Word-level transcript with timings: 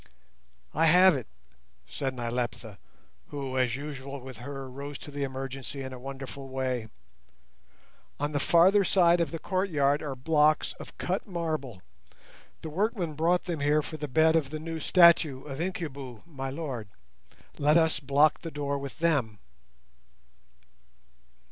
"I 0.73 0.87
have 0.87 1.15
it," 1.15 1.27
said 1.85 2.15
Nyleptha, 2.15 2.79
who, 3.27 3.55
as 3.55 3.75
usual 3.75 4.19
with 4.19 4.37
her, 4.37 4.67
rose 4.67 4.97
to 4.97 5.11
the 5.11 5.23
emergency 5.23 5.83
in 5.83 5.93
a 5.93 5.99
wonderful 5.99 6.49
way. 6.49 6.87
"On 8.19 8.31
the 8.31 8.39
farther 8.39 8.83
side 8.83 9.21
of 9.21 9.29
the 9.29 9.37
courtyard 9.37 10.01
are 10.01 10.15
blocks 10.15 10.73
of 10.79 10.97
cut 10.97 11.27
marble—the 11.27 12.67
workmen 12.71 13.13
brought 13.13 13.43
them 13.43 13.59
there 13.59 13.83
for 13.83 13.97
the 13.97 14.07
bed 14.07 14.35
of 14.35 14.49
the 14.49 14.59
new 14.59 14.79
statue 14.79 15.43
of 15.43 15.59
Incubu, 15.61 16.23
my 16.25 16.49
lord; 16.49 16.89
let 17.59 17.77
us 17.77 17.99
block 17.99 18.41
the 18.41 18.49
door 18.49 18.79
with 18.79 18.97
them." 18.97 19.37